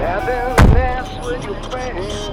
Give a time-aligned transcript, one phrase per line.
[0.00, 2.28] have and dance with your friends.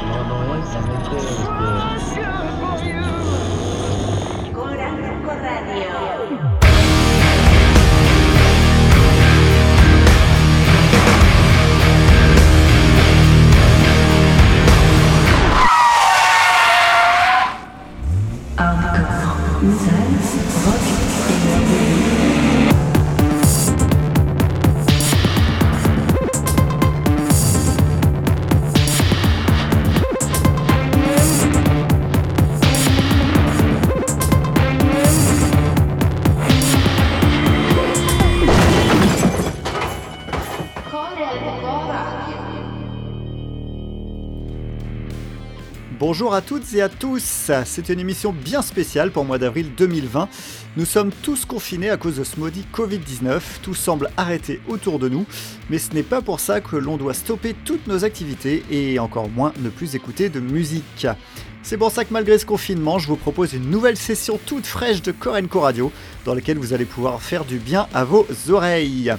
[0.00, 2.37] Illinois, and it's
[46.18, 49.70] Bonjour à toutes et à tous, c'est une émission bien spéciale pour le mois d'avril
[49.76, 50.28] 2020.
[50.76, 55.08] Nous sommes tous confinés à cause de ce maudit Covid-19, tout semble arrêter autour de
[55.08, 55.26] nous,
[55.70, 59.28] mais ce n'est pas pour ça que l'on doit stopper toutes nos activités et encore
[59.28, 61.06] moins ne plus écouter de musique.
[61.62, 65.02] C'est pour ça que malgré ce confinement, je vous propose une nouvelle session toute fraîche
[65.02, 65.92] de Korenko Radio,
[66.24, 69.14] dans laquelle vous allez pouvoir faire du bien à vos oreilles.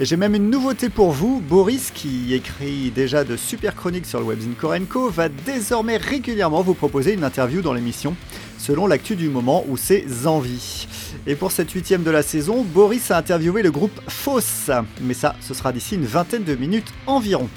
[0.00, 1.40] Et j'ai même une nouveauté pour vous.
[1.40, 6.72] Boris, qui écrit déjà de super chroniques sur le webzine Korenko, va désormais régulièrement vous
[6.72, 8.16] proposer une interview dans l'émission,
[8.56, 10.86] selon l'actu du moment ou ses envies.
[11.26, 14.70] Et pour cette huitième de la saison, Boris a interviewé le groupe Foss.
[15.02, 17.48] Mais ça, ce sera d'ici une vingtaine de minutes environ.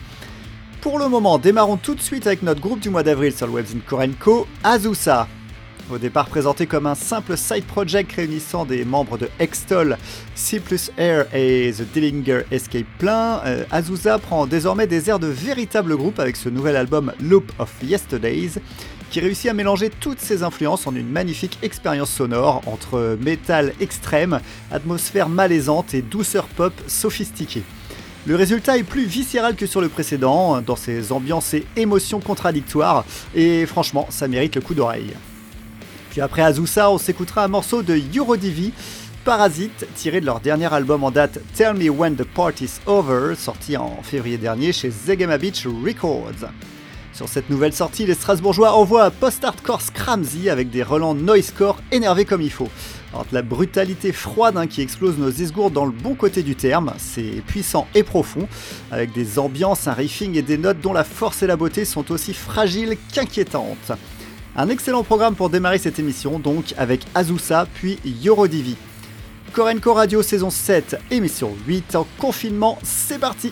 [0.81, 3.53] Pour le moment, démarrons tout de suite avec notre groupe du mois d'avril sur le
[3.53, 5.27] webzine Korenko, Azusa.
[5.91, 9.97] Au départ présenté comme un simple side project réunissant des membres de Extol,
[10.33, 10.59] C
[10.97, 16.19] Air et The Dillinger Escape Plan, euh, Azusa prend désormais des airs de véritable groupe
[16.19, 18.53] avec ce nouvel album Loop of Yesterdays,
[19.11, 24.39] qui réussit à mélanger toutes ses influences en une magnifique expérience sonore entre métal extrême,
[24.71, 27.61] atmosphère malaisante et douceur pop sophistiquée.
[28.25, 33.05] Le résultat est plus viscéral que sur le précédent, dans ses ambiances et émotions contradictoires,
[33.35, 35.13] et franchement, ça mérite le coup d'oreille.
[36.15, 38.71] Puis après Azusa, on s'écoutera un morceau de Eurodivi,
[39.25, 43.75] Parasite, tiré de leur dernier album en date Tell Me When the Party's Over, sorti
[43.75, 46.47] en février dernier chez Zegema Beach Records.
[47.11, 52.23] Sur cette nouvelle sortie, les Strasbourgeois envoient un post-hardcore scramsy avec des relents noisecore énervés
[52.23, 52.69] comme il faut.
[53.11, 56.93] Entre la brutalité froide hein, qui explose nos esgourdes dans le bon côté du terme,
[56.97, 58.47] c'est puissant et profond,
[58.89, 62.09] avec des ambiances, un riffing et des notes dont la force et la beauté sont
[62.09, 63.91] aussi fragiles qu'inquiétantes.
[64.57, 68.77] Un excellent programme pour démarrer cette émission, donc avec Azusa puis Yorodivi.
[69.51, 73.51] Korenko Radio saison 7, émission 8 en confinement, c'est parti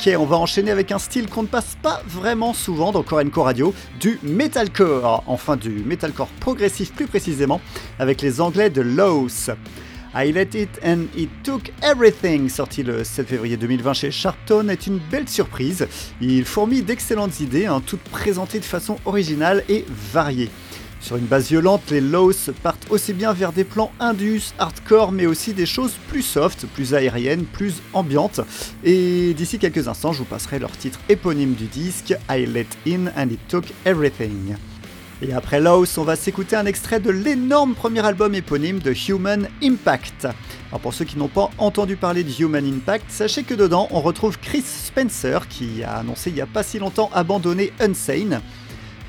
[0.00, 3.42] Ok, on va enchaîner avec un style qu'on ne passe pas vraiment souvent dans Korenko
[3.42, 7.60] Radio, du metalcore, enfin du metalcore progressif plus précisément,
[7.98, 9.50] avec les anglais de Lowe's.
[10.14, 14.86] I Let It and It Took Everything, sorti le 7 février 2020 chez Sharpton, est
[14.86, 15.86] une belle surprise.
[16.22, 20.48] Il fourmille d'excellentes idées, hein, toutes présentées de façon originale et variée.
[21.00, 25.26] Sur une base violente, les Lows partent aussi bien vers des plans indus, hardcore, mais
[25.26, 28.40] aussi des choses plus soft, plus aériennes, plus ambiantes.
[28.84, 33.06] Et d'ici quelques instants, je vous passerai leur titre éponyme du disque, I Let In
[33.16, 34.56] and It Took Everything.
[35.22, 39.48] Et après Lows, on va s'écouter un extrait de l'énorme premier album éponyme de Human
[39.62, 40.28] Impact.
[40.70, 44.00] Alors pour ceux qui n'ont pas entendu parler de Human Impact, sachez que dedans on
[44.00, 48.40] retrouve Chris Spencer qui a annoncé il n'y a pas si longtemps abandonner Unsane.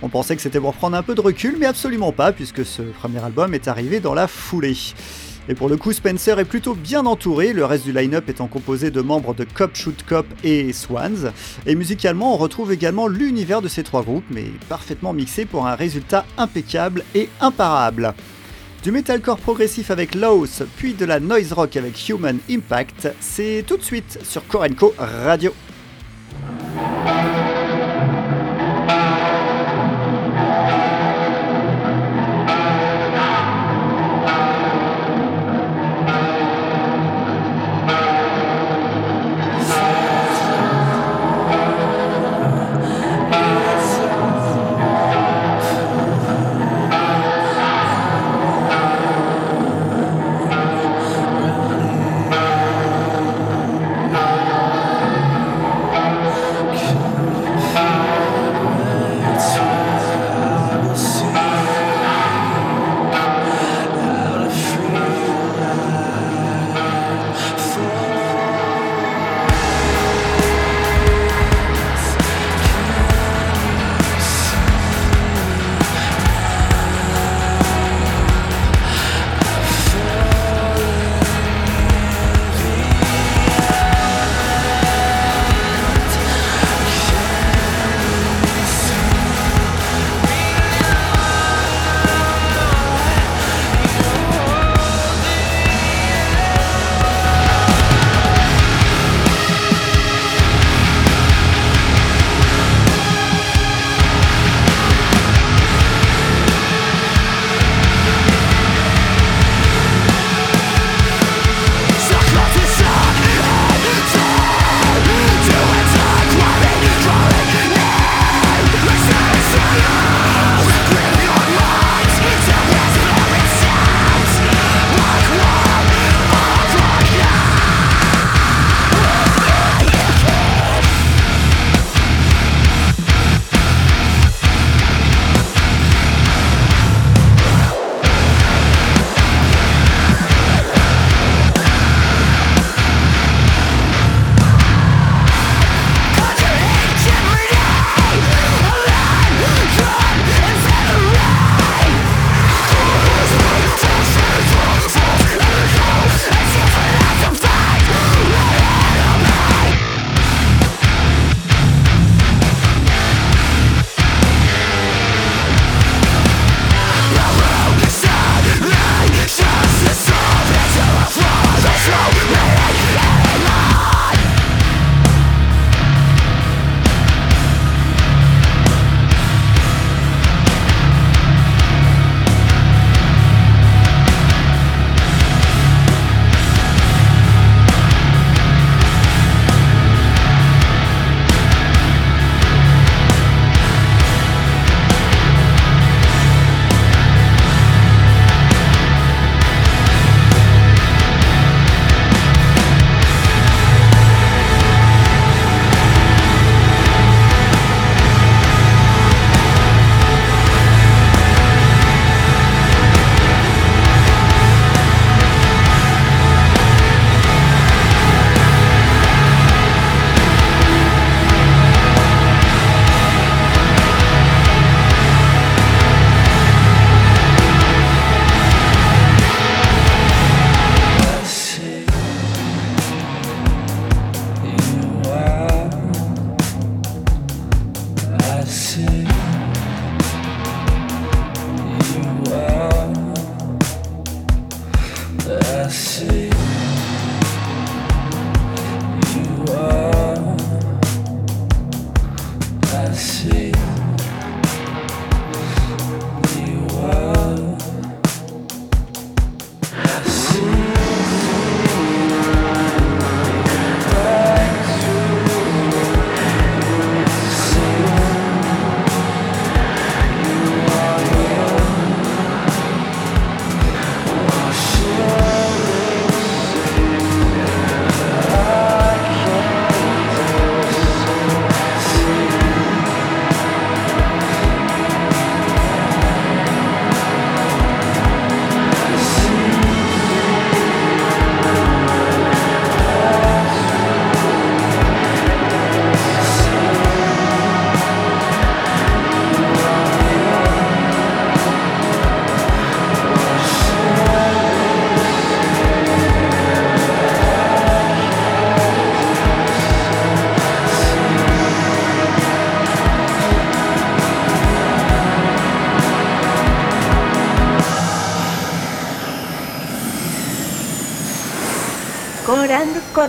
[0.03, 2.81] On pensait que c'était pour prendre un peu de recul, mais absolument pas, puisque ce
[2.81, 4.77] premier album est arrivé dans la foulée.
[5.47, 8.89] Et pour le coup, Spencer est plutôt bien entouré, le reste du line-up étant composé
[8.89, 11.31] de membres de Cop Shoot Cop et Swans.
[11.65, 15.75] Et musicalement, on retrouve également l'univers de ces trois groupes, mais parfaitement mixé pour un
[15.75, 18.13] résultat impeccable et imparable.
[18.83, 23.77] Du metalcore progressif avec Laos, puis de la noise rock avec Human Impact, c'est tout
[23.77, 25.53] de suite sur Korenko Radio.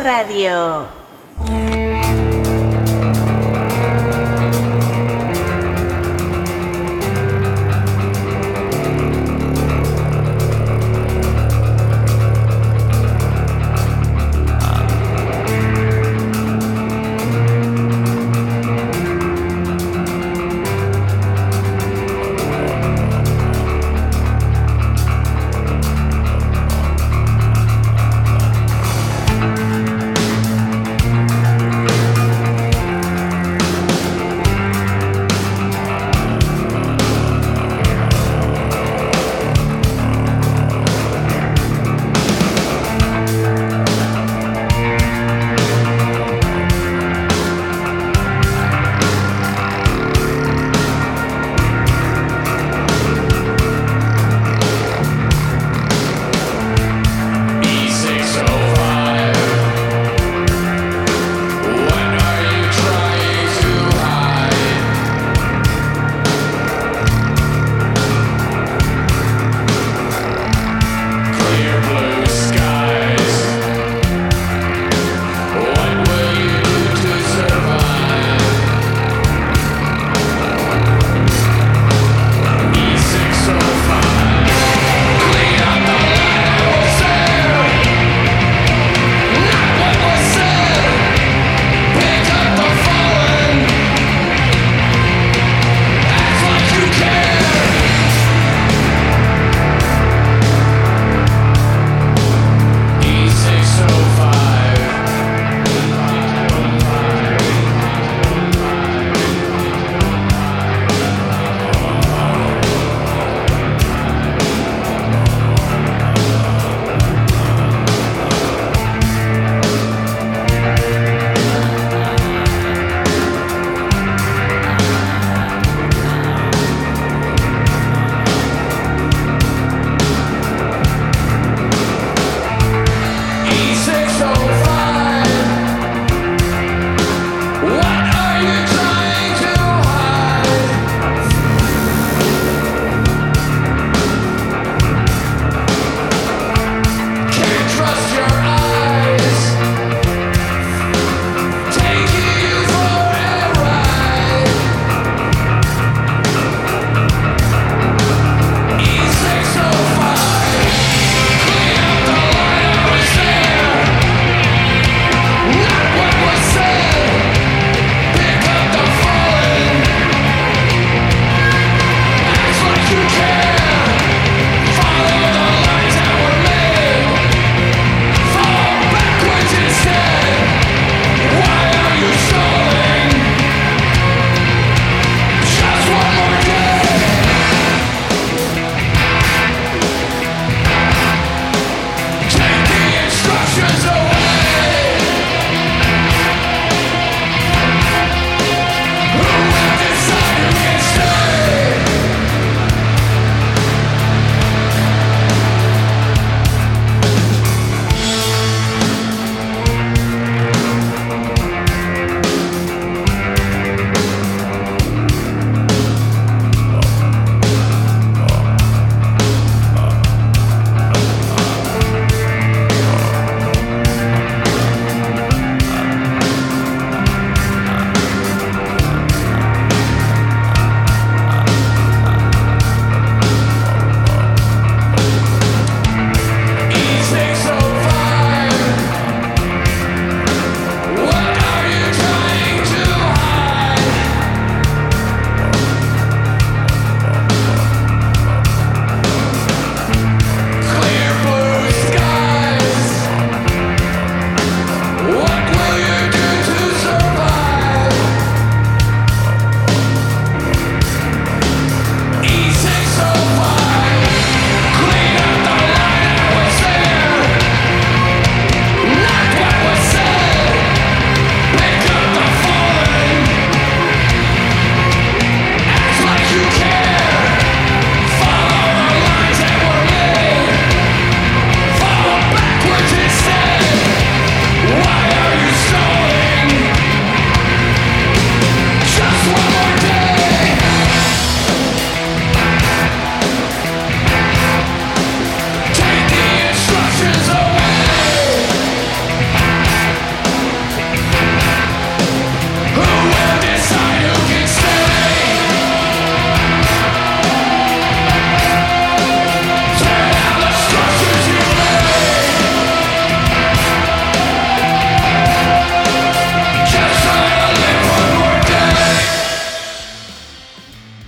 [0.03, 0.92] Radio.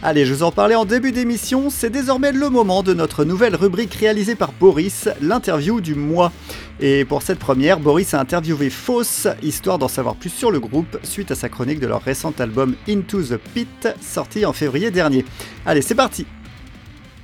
[0.07, 3.57] Allez, je vous en parlais en début d'émission, c'est désormais le moment de notre nouvelle
[3.57, 6.31] rubrique réalisée par Boris, l'interview du mois.
[6.79, 10.99] Et pour cette première, Boris a interviewé Fausse, histoire d'en savoir plus sur le groupe,
[11.05, 15.25] suite à sa chronique de leur récent album Into the Pit, sorti en février dernier.
[15.64, 16.27] Allez, c'est parti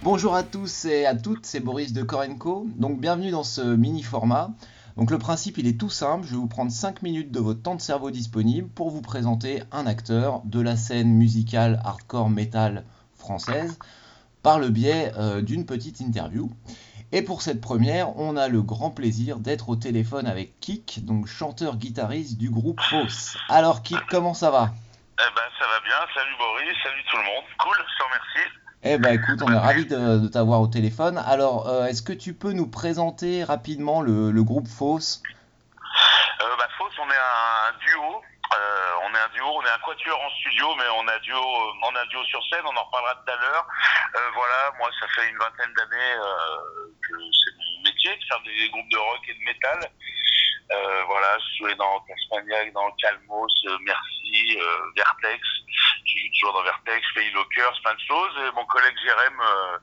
[0.03, 2.67] Bonjour à tous et à toutes, c'est Boris de Korenko.
[2.79, 4.53] Donc bienvenue dans ce mini format.
[5.01, 7.63] Donc le principe il est tout simple, je vais vous prendre 5 minutes de votre
[7.63, 12.85] temps de cerveau disponible pour vous présenter un acteur de la scène musicale hardcore metal
[13.15, 13.79] française
[14.43, 16.51] par le biais euh, d'une petite interview.
[17.13, 21.27] Et pour cette première, on a le grand plaisir d'être au téléphone avec Kik, donc
[21.27, 23.39] chanteur-guitariste du groupe Fausse.
[23.49, 24.69] Alors Kik, comment ça va?
[24.69, 28.51] Eh ben ça va bien, salut Boris, salut tout le monde, cool, je te remercie.
[28.83, 31.19] Eh ben écoute, on est ravis de, de t'avoir au téléphone.
[31.19, 35.23] Alors, euh, est-ce que tu peux nous présenter rapidement le, le groupe Fausse?
[36.41, 38.23] Euh, bah, Fausse, on est un duo.
[38.51, 41.37] Euh, on est un duo, on est un quatuor en studio, mais on a duo,
[41.37, 42.65] euh, on a duo sur scène.
[42.65, 43.69] On en reparlera tout à l'heure.
[44.17, 48.41] Euh, voilà, moi, ça fait une vingtaine d'années euh, que c'est mon métier de faire
[48.49, 49.91] des groupes de rock et de métal.
[50.73, 55.41] Euh, voilà, je jouais dans Tasmaniac, dans Calmos, euh, Merci, euh, Vertex.
[56.07, 58.33] Je joue toujours dans Vertex, Pays Lockers, plein de choses.
[58.39, 59.79] Et mon collègue Jérém, euh,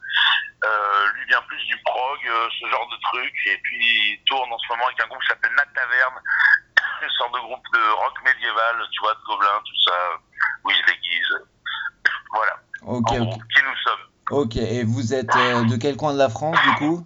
[0.63, 3.33] euh, lui vient plus du prog, euh, ce genre de truc.
[3.47, 6.21] Et puis il tourne en ce moment avec un groupe qui s'appelle Nat Taverne,
[7.03, 9.93] une sorte de groupe de rock médiéval, tu vois, de gobelins, tout ça,
[10.63, 11.39] où ils se déguisent.
[12.33, 12.53] Voilà.
[12.81, 14.05] Ok, en qui nous sommes.
[14.29, 17.03] Ok, et vous êtes de quel coin de la France du coup?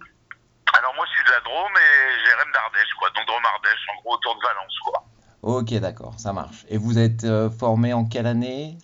[0.78, 3.08] Alors moi je suis de la Drôme et Jérém d'Ardèche, quoi.
[3.10, 5.04] Donc Drôme-Ardèche, en gros autour de Valence, quoi.
[5.42, 6.64] Ok, d'accord, ça marche.
[6.68, 8.78] Et vous êtes euh, formé en quelle année?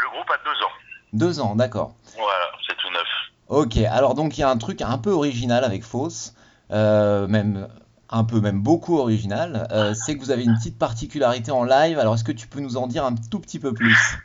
[0.00, 0.72] Le groupe a deux ans.
[1.12, 1.94] Deux ans, d'accord.
[2.16, 3.08] Voilà, c'est tout neuf.
[3.48, 6.34] Ok, alors donc il y a un truc un peu original avec Fausse,
[6.70, 7.68] euh, même
[8.10, 11.98] un peu, même beaucoup original, euh, c'est que vous avez une petite particularité en live,
[11.98, 14.18] alors est-ce que tu peux nous en dire un tout petit peu plus?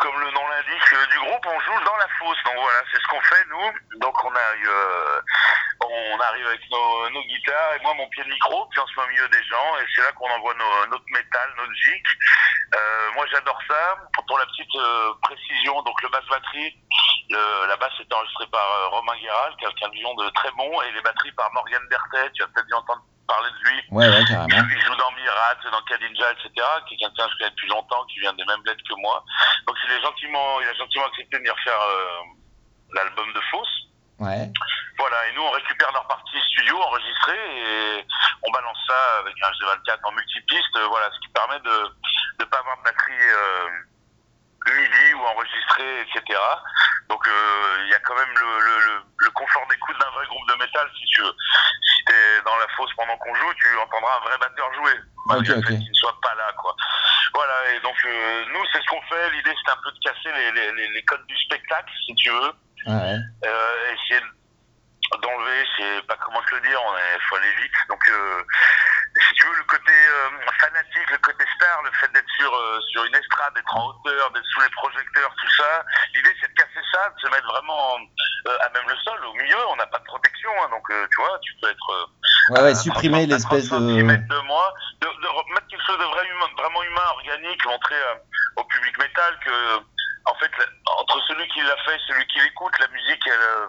[0.00, 2.38] Comme le nom l'indique euh, du groupe, on joue dans la fosse.
[2.44, 3.98] Donc voilà, c'est ce qu'on fait nous.
[4.00, 5.20] Donc on a eu, euh,
[5.90, 8.94] on arrive avec nos, nos guitares et moi mon pied de micro, puis on se
[9.00, 12.04] met au milieu des gens et c'est là qu'on envoie nos, notre métal, notre gic.
[12.74, 13.96] Euh, moi j'adore ça.
[14.28, 16.74] Pour la petite euh, précision, donc le basse batterie,
[17.30, 21.00] le- la basse est enregistrée par euh, Romain Guéral, quelqu'un de très bon, et les
[21.02, 22.30] batteries par Morgan Bertet.
[22.34, 23.82] Tu as peut-être dû entendre parler de lui.
[23.90, 24.46] Ouais, ouais, carrément.
[24.70, 26.50] Il joue dans Mirat, dans Kadinja, etc.
[26.88, 29.22] Qui est quelqu'un que je connais depuis longtemps, qui vient des mêmes lettres que moi.
[29.66, 31.80] Donc il, est gentiment, il a gentiment accepté de venir faire
[32.92, 33.86] l'album de Fausse.
[34.20, 34.52] Ouais,
[34.98, 37.40] Voilà, et nous on récupère leur partie studio enregistrée
[37.98, 38.06] et
[38.46, 41.94] on balance ça avec un HD24 en multipiste, euh, voilà, ce qui permet de
[42.40, 43.68] ne pas avoir de batterie euh,
[44.76, 46.38] MIDI ou enregistrée, etc.
[47.08, 50.26] Donc euh, il y a quand même le, le, le, le confort d'écoute d'un vrai
[50.26, 51.34] groupe de métal si tu veux.
[51.88, 54.94] Si t'es dans la fosse pendant qu'on joue, tu entendras un vrai batteur jouer,
[55.26, 55.80] malgré Ok, le fait ok.
[55.80, 56.76] qu'il ne soit pas là, quoi.
[57.34, 59.30] Voilà, et donc euh, nous c'est ce qu'on fait.
[59.30, 62.28] L'idée c'était un peu de casser les, les, les, les codes du spectacle, si tu
[62.30, 62.52] veux
[62.86, 64.20] ouais, euh, essayer
[65.18, 67.74] d'enlever, c'est pas comment te le dire, est, faut aller vite.
[67.88, 68.42] Donc, euh,
[69.26, 70.28] si tu veux, le côté euh,
[70.60, 74.30] fanatique, le côté star, le fait d'être sur, euh, sur une estrade, d'être en hauteur,
[74.30, 77.96] d'être sous les projecteurs, tout ça, l'idée c'est de casser ça, de se mettre vraiment
[78.46, 81.38] à même le sol, au milieu, on n'a pas de protection, hein, donc tu vois,
[81.42, 82.08] tu peux être
[82.50, 84.34] ouais, ouais, supprimer 30, à l'espèce 35 de...
[84.34, 87.96] de moi, de, de remettre quelque chose de vrai humain, vraiment humain, organique, montrer
[88.56, 89.50] au public métal que,
[90.26, 90.50] en fait,
[90.98, 93.66] entre celui qui l'a fait et celui qui l'écoute, la musique, elle, euh,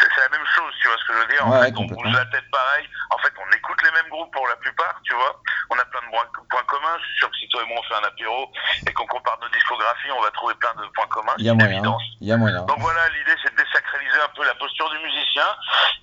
[0.00, 1.46] c'est c'est la même chose, tu vois ce que je veux dire?
[1.46, 2.88] En Ouais, fait, on bouge la tête pareil.
[3.10, 5.40] En fait, on écoute les mêmes groupes pour la plupart, tu vois.
[5.70, 6.10] On a plein de
[6.50, 6.96] points communs.
[7.00, 8.52] Je suis sûr que si toi et moi on fait un apéro
[8.86, 11.34] et qu'on compare nos discographies, on va trouver plein de points communs.
[11.38, 11.98] Il y a moyen, évident.
[12.20, 12.62] il y a moyen.
[12.62, 15.46] Donc voilà, l'idée c'est de désacraliser un peu la posture du musicien.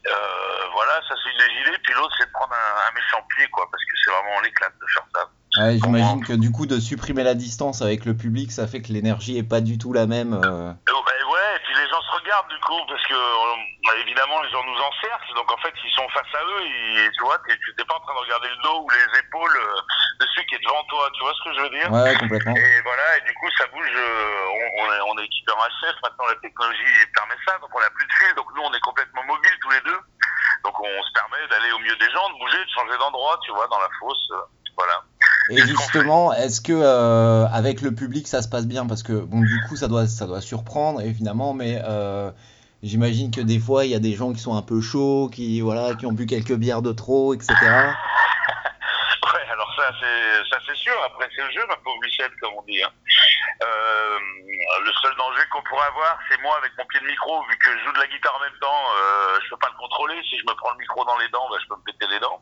[0.07, 1.77] Euh, voilà, ça c'est une des idées.
[1.83, 4.73] Puis l'autre c'est de prendre un, un méchant pied, quoi, parce que c'est vraiment l'éclate
[4.79, 5.27] de faire ça.
[5.57, 8.93] Ouais, j'imagine que du coup, de supprimer la distance avec le public, ça fait que
[8.93, 10.31] l'énergie est pas du tout la même.
[10.33, 10.71] euh.
[10.71, 14.39] Et ouais, ouais, et puis les gens se regardent du coup, parce que euh, évidemment
[14.41, 17.35] les gens nous encerclent, donc en fait ils sont face à eux, et tu vois,
[17.43, 19.75] t'es- tu n'es pas en train de regarder le dos ou les épaules euh,
[20.23, 21.91] de celui qui est devant toi, tu vois ce que je veux dire?
[21.91, 22.55] Ouais, ouais, complètement.
[22.55, 25.59] Et voilà, et du coup ça bouge, euh, on, on est, on est équipé en
[25.67, 28.71] HF, maintenant la technologie permet ça, donc on n'a plus de fil, donc nous on
[28.71, 29.99] est complètement mobiles tous les deux,
[30.63, 33.51] donc on se permet d'aller au milieu des gens, de bouger, de changer d'endroit, tu
[33.51, 34.47] vois, dans la fosse, euh,
[34.79, 35.03] voilà.
[35.51, 38.85] Et justement, est-ce que euh, avec le public ça se passe bien?
[38.85, 42.31] Parce que bon, du coup, ça doit, ça doit surprendre évidemment, mais euh,
[42.83, 45.59] j'imagine que des fois il y a des gens qui sont un peu chauds, qui
[45.59, 47.53] voilà, qui ont bu quelques bières de trop, etc.
[50.65, 51.01] C'est sûr.
[51.03, 52.81] Après c'est le jeu, ma pauvre Lucette, comme on dit.
[52.83, 52.91] Hein.
[53.63, 54.19] Euh,
[54.85, 57.71] le seul danger qu'on pourrait avoir, c'est moi avec mon pied de micro, vu que
[57.77, 60.21] je joue de la guitare en même temps, euh, je peux pas le contrôler.
[60.29, 62.19] Si je me prends le micro dans les dents, bah, je peux me péter les
[62.19, 62.41] dents.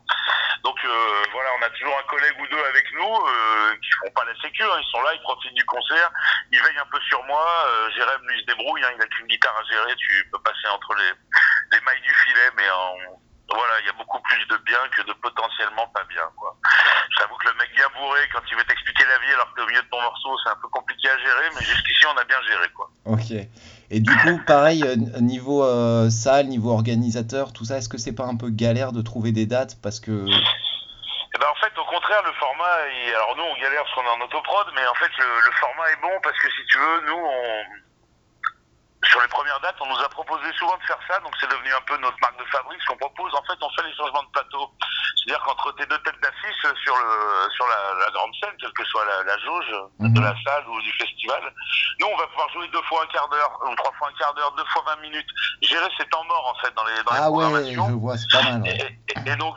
[0.64, 4.12] Donc euh, voilà, on a toujours un collègue ou deux avec nous euh, qui font
[4.14, 4.62] pas la sécu.
[4.62, 4.78] hein.
[4.80, 6.10] Ils sont là, ils profitent du concert,
[6.52, 7.46] ils veillent un peu sur moi.
[7.96, 8.84] Jérém, lui, se débrouille.
[8.84, 8.90] Hein.
[8.96, 9.94] Il a qu'une guitare à gérer.
[9.96, 11.10] Tu peux passer entre les,
[11.72, 13.20] les mailles du filet, mais en-
[13.54, 16.22] voilà, il y a beaucoup plus de bien que de potentiellement pas bien.
[16.36, 16.56] Quoi.
[17.18, 19.62] J'avoue que le mec bien bourré, quand il veut t'expliquer la vie alors que t'es
[19.62, 22.24] au milieu de ton morceau, c'est un peu compliqué à gérer, mais jusqu'ici on a
[22.24, 22.68] bien géré.
[22.70, 22.90] quoi.
[23.06, 23.30] Ok.
[23.90, 28.14] Et du coup, pareil, euh, niveau euh, salle, niveau organisateur, tout ça, est-ce que c'est
[28.14, 29.76] pas un peu galère de trouver des dates?
[29.82, 33.82] Parce que Eh ben en fait, au contraire, le format, est- alors nous on galère
[33.82, 36.48] parce qu'on est en autoprod, mais en fait le, le format est bon parce que
[36.50, 37.64] si tu veux, nous on
[39.04, 41.72] sur les premières dates, on nous a proposé souvent de faire ça, donc c'est devenu
[41.72, 42.80] un peu notre marque de fabrique.
[42.82, 44.70] Ce qu'on propose, en fait, on fait les changements de plateau.
[45.16, 48.84] C'est-à-dire qu'entre tes deux têtes d'affiche sur le sur la, la grande scène, quelle que
[48.84, 50.12] soit la, la jauge Mhm.
[50.14, 51.42] de la salle ou du festival,
[52.00, 54.34] nous on va pouvoir jouer deux fois un quart d'heure, ou trois fois un quart
[54.34, 55.28] d'heure, deux fois 20 minutes.
[55.62, 57.88] Gérer ces temps morts en fait dans les dans Ah les ouais, programmations.
[57.88, 58.62] je vois, c'est pas mal.
[58.62, 58.70] ouais.
[58.70, 59.56] Et, et- et donc,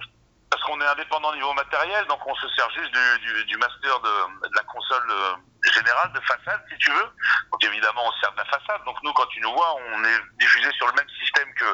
[0.50, 4.00] parce qu'on est indépendant niveau matériel, donc on se sert juste du, du, du master
[4.02, 5.34] de, de la console euh,
[5.74, 7.10] générale de façade, si tu veux.
[7.52, 8.84] Donc évidemment, on se sert de la façade.
[8.86, 11.66] Donc nous, quand tu nous vois, on est diffusé sur le même système que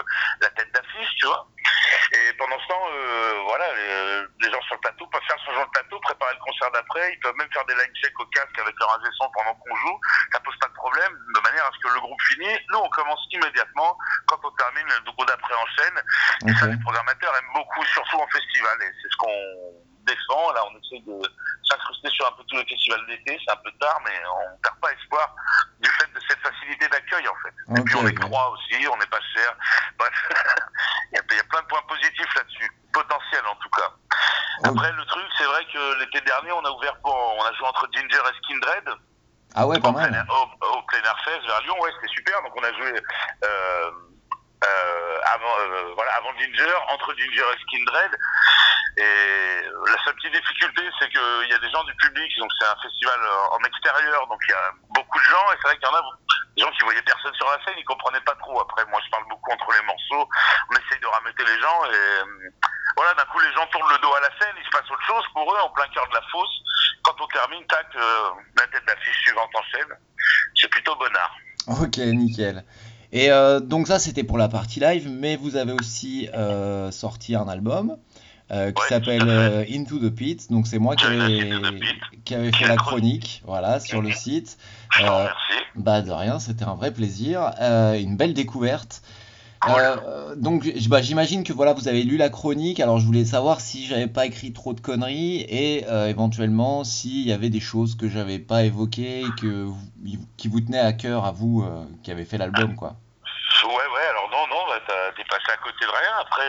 [0.41, 1.47] la tête d'affiche, tu vois.
[2.11, 5.53] Et pendant ce temps, euh, voilà, les, les gens sur le plateau peuvent faire ce
[5.53, 7.13] genre de plateau, préparer le concert d'après.
[7.13, 9.75] Ils peuvent même faire des line checks au casque avec leur ingé son pendant qu'on
[9.75, 9.99] joue.
[10.31, 12.57] Ça pose pas de problème, de manière à ce que le groupe finit.
[12.69, 15.97] Nous, on commence immédiatement quand on termine le groupe d'après en chaîne.
[16.47, 18.77] Et ça, les programmateurs aiment beaucoup, surtout en festival.
[18.81, 20.51] Et c'est ce qu'on défend.
[20.53, 21.21] Là, on essaie de
[21.63, 23.39] s'incruster sur un peu tous les festivals d'été.
[23.45, 25.35] C'est un peu tard, mais on perd pas espoir
[25.79, 27.79] du fait de cette facilité d'accueil, en fait.
[27.79, 29.55] Et puis, on est trois aussi, on n'est pas cher.
[29.97, 30.13] Bref,
[31.11, 32.71] il y, a, plein de points positifs là-dessus.
[32.91, 33.91] Potentiel, en tout cas.
[34.63, 37.67] Après, le truc, c'est vrai que l'été dernier, on a ouvert pour, on a joué
[37.67, 38.89] entre Ginger et Skindred
[39.55, 40.15] Ah ouais, pas au, plein mal.
[40.15, 42.41] air, au, au plein air fest vers Lyon, ouais, c'était super.
[42.43, 43.01] Donc on a joué
[43.45, 43.91] euh,
[44.63, 48.13] euh, avant, euh, voilà, avant Ginger, entre Ginger et Skindred.
[48.97, 52.67] Et la seule petite difficulté, c'est qu'il y a des gens du public, donc c'est
[52.67, 55.77] un festival euh, en extérieur, donc il y a beaucoup de gens, et c'est vrai
[55.77, 56.03] qu'il y en a
[56.57, 58.59] des gens qui voyaient personne sur la scène, ils comprenaient pas trop.
[58.59, 60.27] Après, moi je parle beaucoup entre les morceaux,
[60.69, 62.59] on essaye de rameuter les gens, et
[62.97, 65.05] voilà, d'un coup les gens tournent le dos à la scène, il se passe autre
[65.07, 66.59] chose pour eux, en plein cœur de la fosse.
[67.03, 69.95] Quand on termine, tac, la tête d'affiche suivante enchaîne.
[70.55, 71.33] C'est plutôt bonnard.
[71.67, 72.65] Ok, nickel.
[73.11, 77.35] Et euh, donc ça, c'était pour la partie live, mais vous avez aussi euh, sorti
[77.35, 77.97] un album
[78.51, 80.51] euh, qui s'appelle euh, Into the Pit.
[80.51, 81.49] Donc c'est moi qui avais,
[82.23, 84.57] qui avais fait la chronique, voilà, sur le site.
[85.01, 85.27] Euh.
[85.75, 89.01] Bah de rien, c'était un vrai plaisir, Euh, une belle découverte.
[89.61, 89.73] Cool.
[89.77, 93.59] Euh, donc bah, j'imagine que voilà vous avez lu la chronique, alors je voulais savoir
[93.59, 97.95] si j'avais pas écrit trop de conneries et euh, éventuellement s'il y avait des choses
[97.95, 99.77] que j'avais pas évoquées et que vous-
[100.37, 102.95] qui vous tenaient à cœur à vous euh, qui avez fait l'album quoi.
[103.65, 106.15] Ouais, ouais, alors non, non, bah, t'as- t'es passé à côté de rien.
[106.21, 106.47] Après,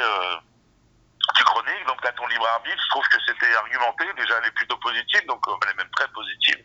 [1.86, 2.80] donc t'as ton libre arbitre.
[2.82, 4.04] Je trouve que c'était argumenté.
[4.16, 6.64] Déjà, elle est plutôt positive, donc euh, elle est même très positive.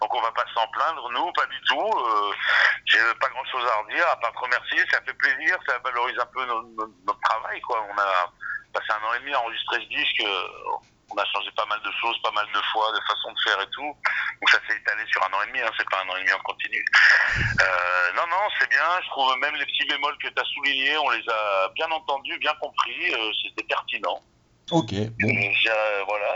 [0.00, 1.90] Donc on va pas s'en plaindre, nous, pas du tout.
[1.96, 2.32] Euh,
[2.86, 4.78] J'ai pas grand chose à redire, à part te remercier.
[4.90, 7.84] Ça fait plaisir, ça valorise un peu no- no- notre travail, quoi.
[7.90, 8.32] On a
[8.72, 10.20] passé un an et demi à enregistrer ce disque.
[10.20, 10.48] euh,
[11.10, 13.60] on a changé pas mal de choses, pas mal de fois, de façon de faire
[13.60, 13.82] et tout.
[14.40, 16.20] Donc ça s'est étalé sur un an et demi, hein, c'est pas un an et
[16.20, 16.82] demi en continu.
[18.16, 18.82] Non, non, c'est bien.
[19.04, 22.38] Je trouve même les petits bémols que tu as soulignés, on les a bien entendus,
[22.38, 23.12] bien compris.
[23.42, 24.20] C'était pertinent.
[24.70, 26.26] Ok, bon, Euh, voilà,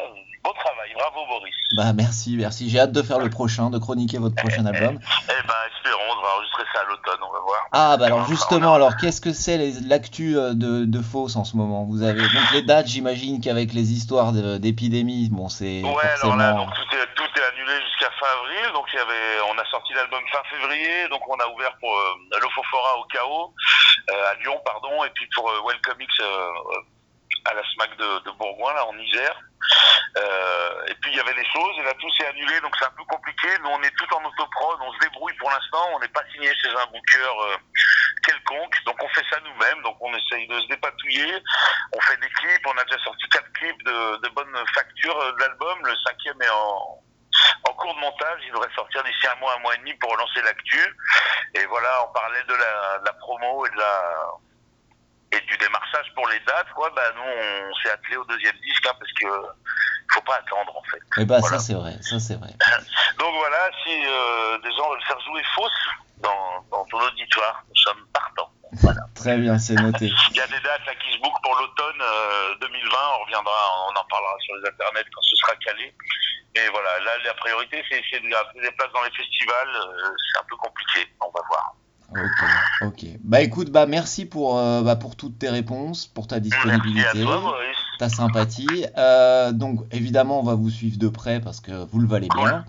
[0.44, 0.92] beau travail.
[0.94, 1.54] Bravo, Boris.
[1.76, 2.68] bah merci, merci.
[2.68, 4.98] J'ai hâte de faire le prochain, de chroniquer votre prochain album.
[5.00, 7.58] Eh ben, espérons, on va enregistrer ça à l'automne, on va voir.
[7.72, 11.56] Ah bah alors justement, alors qu'est-ce que c'est l'actu euh, de, de Fausse en ce
[11.56, 11.84] moment?
[11.84, 16.52] Vous avez donc les dates, j'imagine qu'avec les histoires d'épidémie, bon c'est Ouais, alors là,
[16.52, 18.72] donc tout est, tout est annulé jusqu'à fin avril.
[18.74, 21.08] Donc il y avait, on a sorti l'album fin février.
[21.10, 23.54] Donc on a ouvert pour euh, l'Ofofora au chaos
[24.10, 26.14] euh, à Lyon, pardon, et puis pour euh, Welcome X
[27.48, 29.40] à la SMAC de, Bourgoin, là en Isère.
[30.16, 32.86] Euh, et puis il y avait des choses, et là tout s'est annulé, donc c'est
[32.86, 33.48] un peu compliqué.
[33.62, 36.52] Nous on est tout en autoprod, on se débrouille pour l'instant, on n'est pas signé
[36.54, 37.56] chez un booker euh,
[38.24, 41.42] quelconque, donc on fait ça nous-mêmes, donc on essaye de se dépatouiller.
[41.92, 45.32] On fait des clips, on a déjà sorti quatre clips de, de bonne facture euh,
[45.32, 47.02] de l'album, le cinquième est en,
[47.64, 50.12] en cours de montage, il devrait sortir d'ici un mois, un mois et demi pour
[50.12, 50.80] relancer l'actu.
[51.54, 52.08] Et voilà,
[52.48, 54.32] de la, de la promo et de la
[55.32, 58.86] et du démarchage pour les dates, quoi, bah nous on s'est attelé au deuxième disque
[58.86, 59.26] hein, parce que
[60.12, 61.00] faut pas attendre en fait.
[61.18, 61.58] Eh bah Voilà.
[61.58, 62.48] ça c'est vrai, ça c'est vrai.
[63.18, 65.88] Donc voilà, si euh, des gens veulent faire jouer fausse
[66.18, 68.50] dans, dans ton auditoire, nous sommes partants.
[68.80, 69.00] Voilà.
[69.14, 70.06] Très bien, c'est noté.
[70.30, 73.52] Il y a des dates là qui se bookent pour l'automne euh, 2020, on reviendra,
[73.88, 75.94] on en parlera sur les internets quand ce sera calé.
[76.54, 79.68] Et voilà, là, la priorité, c'est essayer de garder des places dans les festivals.
[79.68, 81.74] Euh, c'est un peu compliqué, on va voir.
[82.10, 82.48] Ok,
[82.82, 83.04] ok.
[83.24, 87.56] Bah écoute, bah merci pour, euh, bah, pour toutes tes réponses, pour ta disponibilité, toi,
[87.98, 88.86] ta sympathie.
[88.96, 92.64] Euh, donc évidemment, on va vous suivre de près parce que vous le valez bien.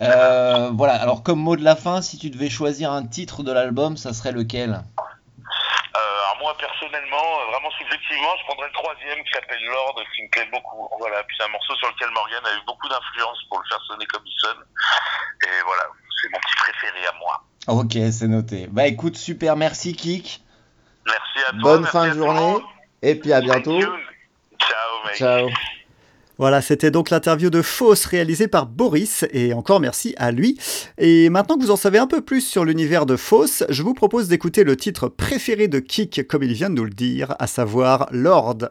[0.00, 3.52] Euh, voilà, alors comme mot de la fin, si tu devais choisir un titre de
[3.52, 4.70] l'album, ça serait lequel?
[4.72, 10.22] Euh, alors moi personnellement, euh, vraiment subjectivement, je prendrais le troisième qui s'appelle Lord, qui
[10.24, 10.88] me plaît beaucoup.
[10.98, 13.80] Voilà, puis c'est un morceau sur lequel Morgan a eu beaucoup d'influence pour le faire
[13.86, 14.64] sonner comme il sonne.
[15.46, 15.82] Et voilà,
[16.20, 17.44] c'est mon petit préféré à moi.
[17.68, 18.68] Ok, c'est noté.
[18.70, 20.42] Bah écoute, super, merci Kik.
[21.06, 21.60] Merci à toi.
[21.62, 22.56] Bonne merci fin de journée
[23.02, 23.80] et puis à bientôt.
[23.80, 25.16] Ciao mec.
[25.16, 25.48] Ciao.
[26.38, 30.58] Voilà, c'était donc l'interview de Fausse réalisée par Boris, et encore merci à lui.
[30.98, 33.94] Et maintenant que vous en savez un peu plus sur l'univers de Fausse, je vous
[33.94, 37.46] propose d'écouter le titre préféré de Kik, comme il vient de nous le dire, à
[37.46, 38.70] savoir Lord.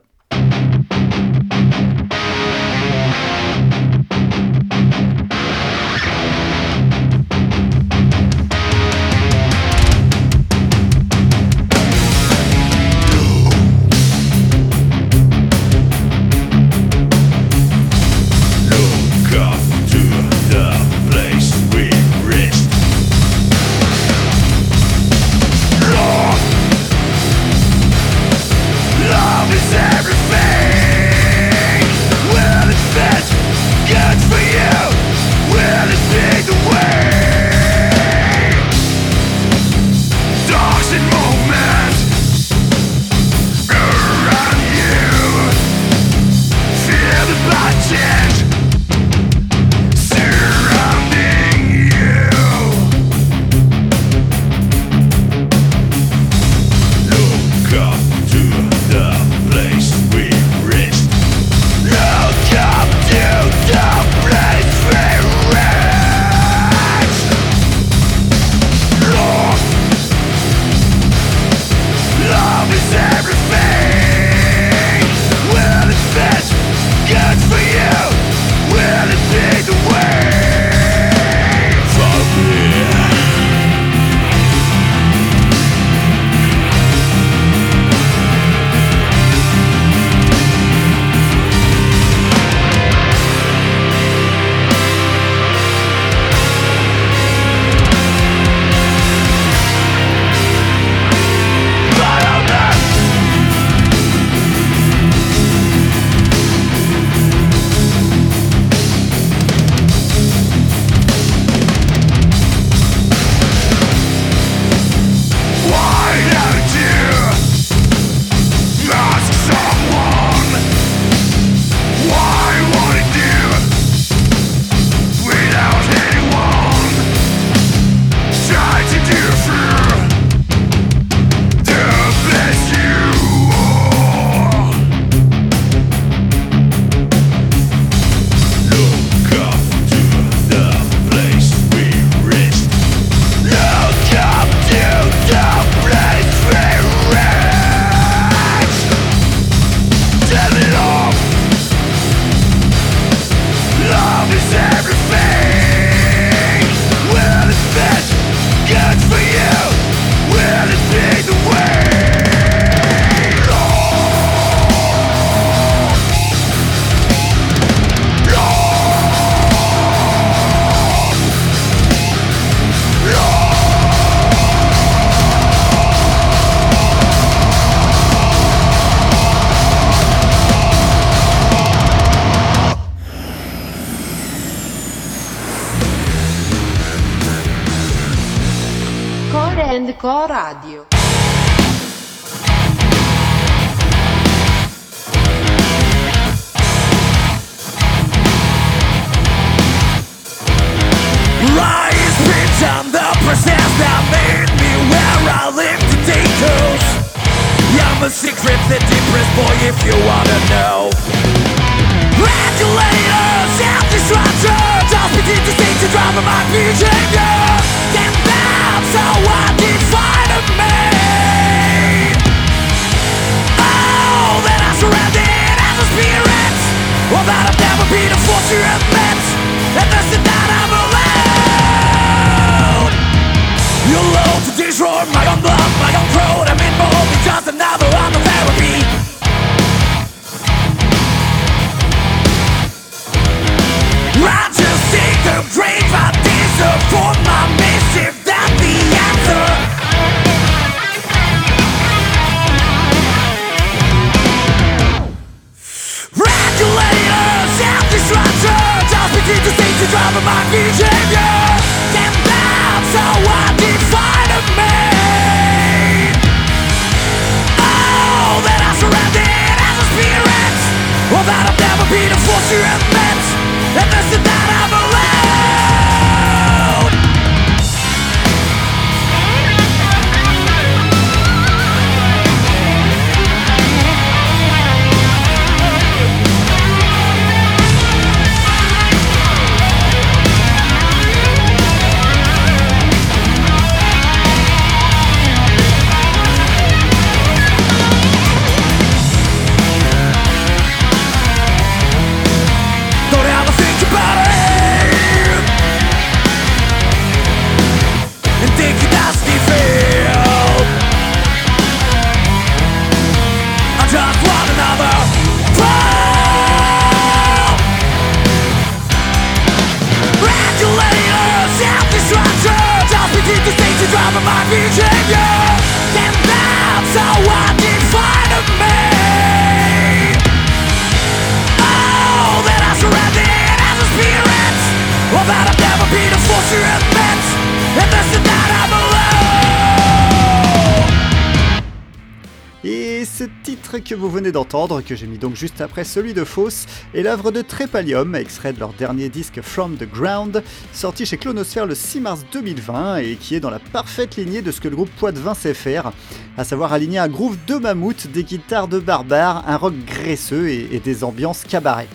[344.85, 348.59] Que j'ai mis donc juste après celui de Fausse, est l'œuvre de Trépalium, extrait de
[348.59, 350.43] leur dernier disque From the Ground,
[350.73, 354.51] sorti chez Clonosphère le 6 mars 2020 et qui est dans la parfaite lignée de
[354.51, 355.93] ce que le groupe Poitvin sait faire,
[356.37, 360.67] à savoir aligner un groove de mammouth, des guitares de barbare, un rock graisseux et,
[360.73, 361.87] et des ambiances cabaret.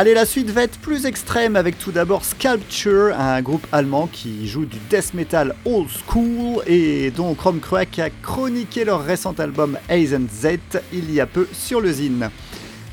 [0.00, 4.46] Allez, la suite va être plus extrême avec tout d'abord Sculpture, un groupe allemand qui
[4.46, 9.76] joue du death metal old school et dont Chrome Crack a chroniqué leur récent album
[9.90, 10.58] Z
[10.92, 12.30] il y a peu sur le Zine.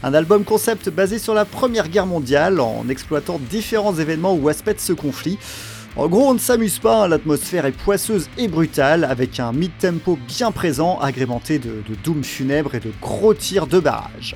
[0.02, 4.74] Un album concept basé sur la Première Guerre mondiale en exploitant différents événements ou aspects
[4.74, 5.38] de ce conflit.
[5.98, 10.18] En gros, on ne s'amuse pas, hein, l'atmosphère est poisseuse et brutale, avec un mid-tempo
[10.28, 14.36] bien présent, agrémenté de, de doom funèbre et de gros tirs de barrage.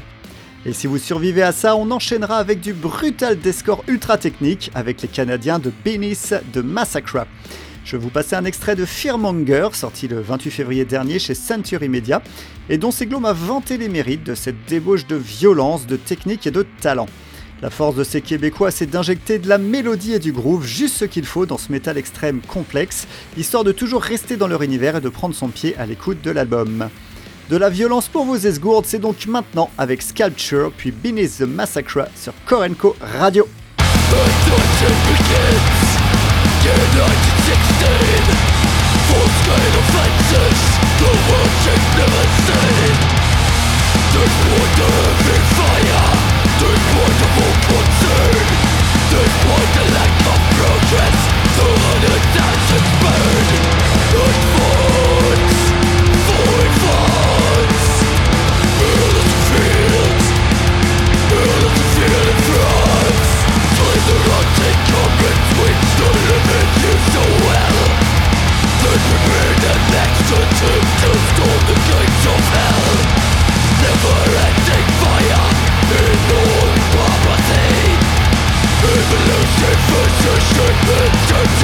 [0.66, 5.01] Et si vous survivez à ça, on enchaînera avec du brutal deathcore ultra technique avec
[5.01, 7.28] les Canadiens de Benis de Massacra.
[7.86, 11.88] Je vais vous passer un extrait de Fearmonger, sorti le 28 février dernier chez Century
[11.88, 12.22] Media,
[12.70, 16.51] et dont Seglo m'a vanté les mérites de cette débauche de violence, de technique et
[16.51, 17.07] de talent.
[17.62, 21.05] La force de ces Québécois, c'est d'injecter de la mélodie et du groove, juste ce
[21.05, 23.07] qu'il faut dans ce métal extrême complexe,
[23.38, 26.32] histoire de toujours rester dans leur univers et de prendre son pied à l'écoute de
[26.32, 26.89] l'album.
[27.50, 32.08] De la violence pour vos esgourdes, c'est donc maintenant avec Sculpture puis Beneath the Massacre
[32.16, 33.47] sur Korenko Radio.
[69.08, 72.88] prepared an exorcism to storm the gates of hell
[73.84, 75.47] Never-ending fire
[76.04, 77.80] in all prophecy
[78.80, 81.59] Evolution, physician, and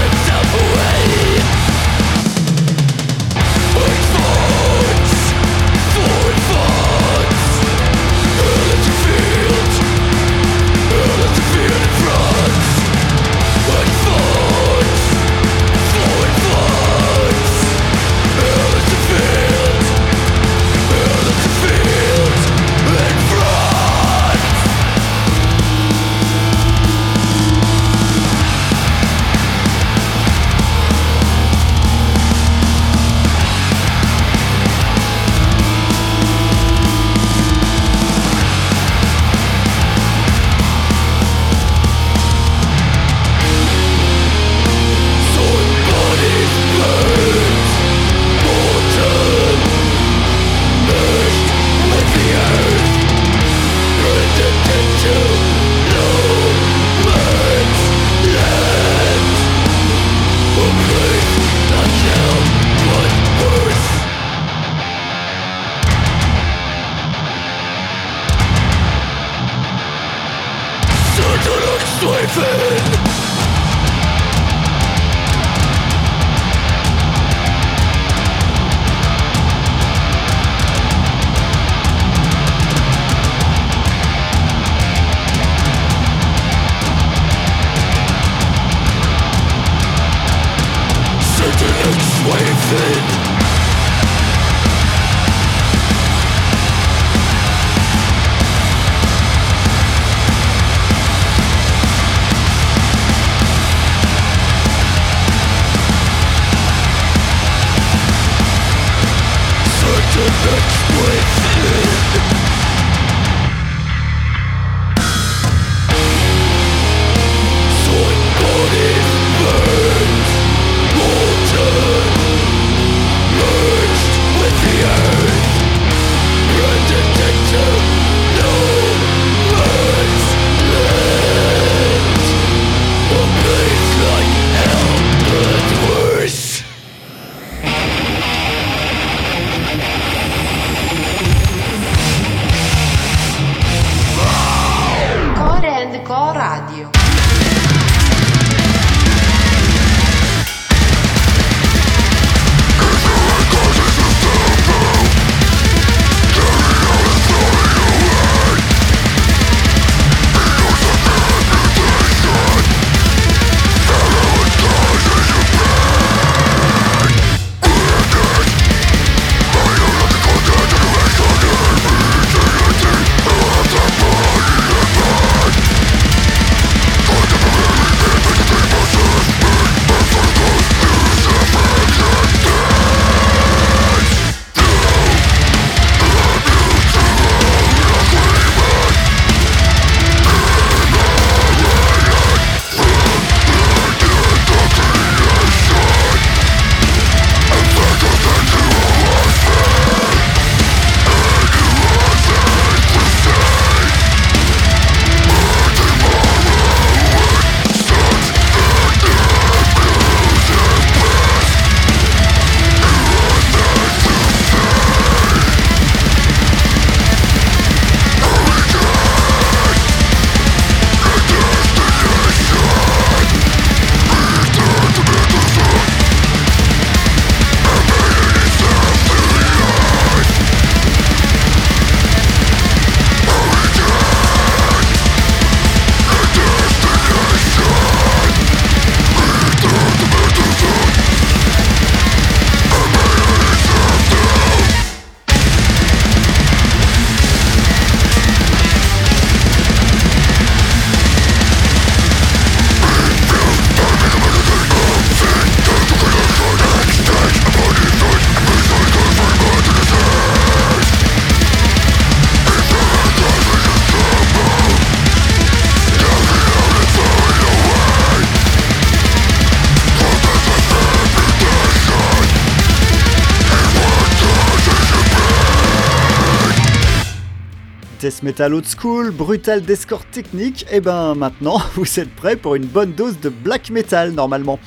[278.06, 282.68] Death Metal Old School, brutal d'escorte technique, et ben maintenant vous êtes prêts pour une
[282.68, 284.60] bonne dose de black metal normalement.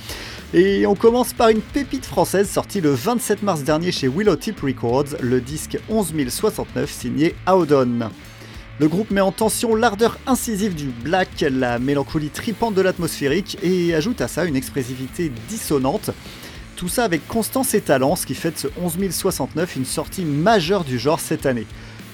[0.53, 4.59] Et on commence par une pépite française sortie le 27 mars dernier chez Willow Tip
[4.59, 8.11] Records, le disque 11069 signé Audon.
[8.80, 13.95] Le groupe met en tension l'ardeur incisive du black, la mélancolie tripante de l'atmosphérique et
[13.95, 16.11] ajoute à ça une expressivité dissonante.
[16.74, 20.82] Tout ça avec constance et talent, ce qui fait de ce 11069 une sortie majeure
[20.82, 21.68] du genre cette année.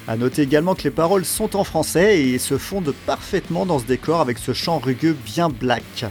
[0.06, 3.86] A noter également que les paroles sont en français et se fondent parfaitement dans ce
[3.86, 6.04] décor avec ce chant rugueux bien black.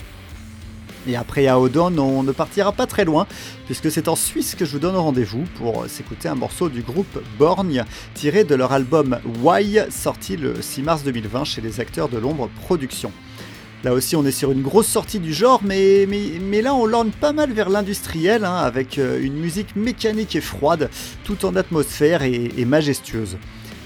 [1.05, 3.27] Et après Aodon, on ne partira pas très loin,
[3.65, 7.19] puisque c'est en Suisse que je vous donne rendez-vous pour s'écouter un morceau du groupe
[7.37, 7.83] Borgne,
[8.15, 12.49] tiré de leur album Why, sorti le 6 mars 2020 chez les acteurs de l'ombre
[12.63, 13.11] Productions.
[13.83, 16.07] Là aussi, on est sur une grosse sortie du genre, mais,
[16.63, 20.89] là, on lorne pas mal vers l'industriel, hein, avec euh, une musique mécanique et froide,
[21.25, 23.37] tout en atmosphère et majestueuse.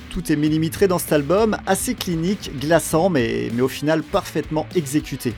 [0.10, 5.34] Tout est millimétré dans cet album, assez clinique, glaçant, mais, au final parfaitement exécuté.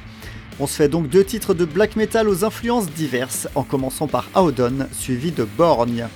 [0.59, 4.29] On se fait donc deux titres de black metal aux influences diverses, en commençant par
[4.35, 6.07] Audon, suivi de Borgne.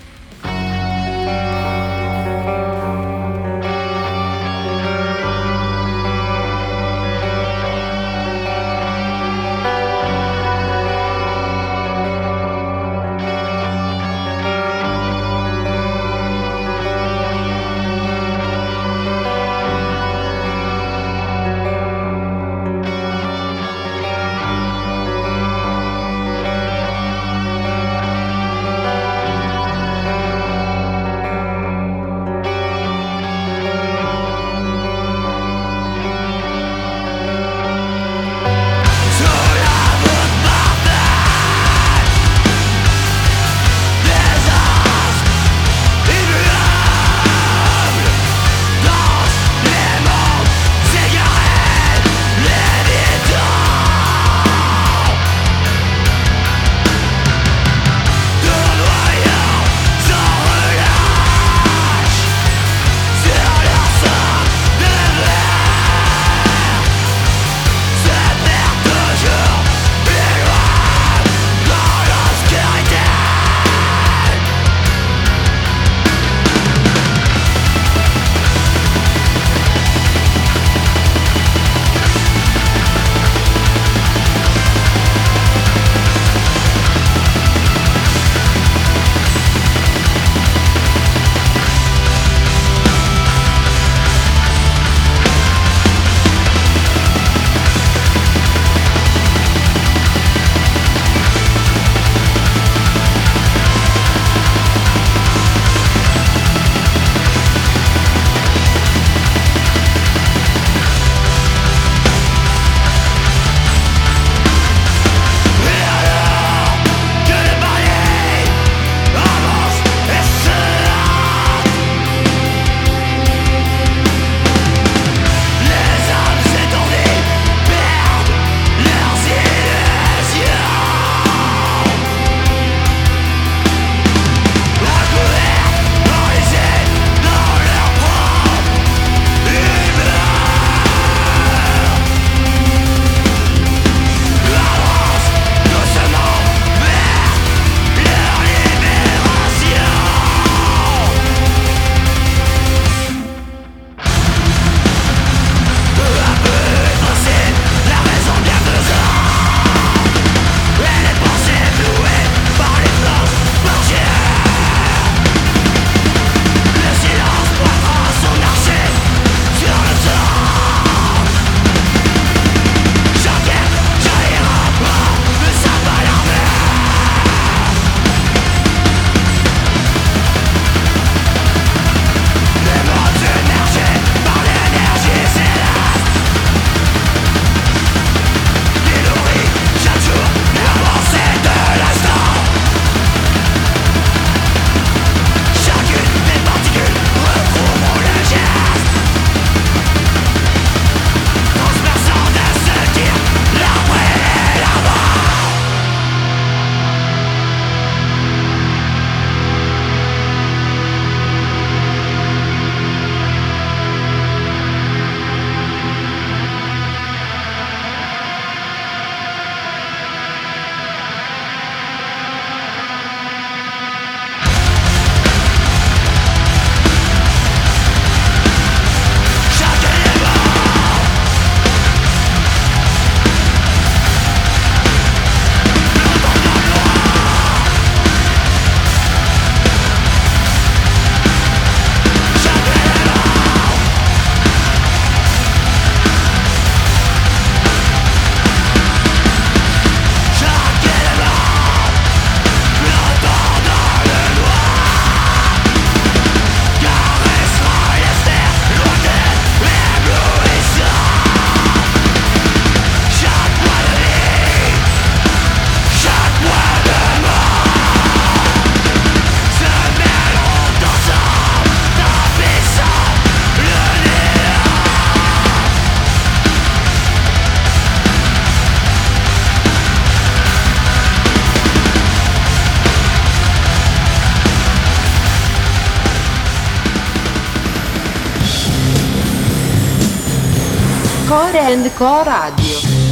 [291.65, 293.02] And Co Radio.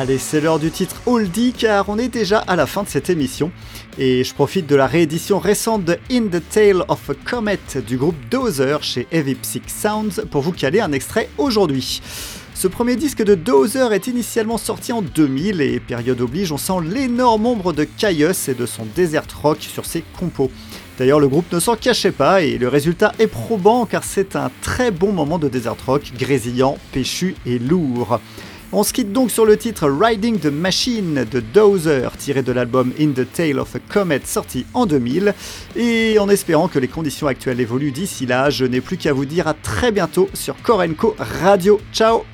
[0.00, 3.10] Allez, c'est l'heure du titre oldie car on est déjà à la fin de cette
[3.10, 3.50] émission.
[3.98, 7.96] Et je profite de la réédition récente de In the Tale of a Comet du
[7.96, 12.00] groupe Dozer chez Heavy Psych Sounds pour vous caler un extrait aujourd'hui.
[12.54, 16.80] Ce premier disque de Dozer est initialement sorti en 2000 et période oblige, on sent
[16.88, 20.52] l'énorme ombre de Caius et de son desert rock sur ses compos.
[20.96, 24.52] D'ailleurs, le groupe ne s'en cachait pas et le résultat est probant car c'est un
[24.62, 28.20] très bon moment de desert rock, grésillant, péchu et lourd.
[28.70, 32.92] On se quitte donc sur le titre Riding the Machine de Dozer, tiré de l'album
[33.00, 35.32] In the Tale of a Comet sorti en 2000.
[35.74, 39.24] Et en espérant que les conditions actuelles évoluent d'ici là, je n'ai plus qu'à vous
[39.24, 41.80] dire à très bientôt sur Korenko Radio.
[41.94, 42.24] Ciao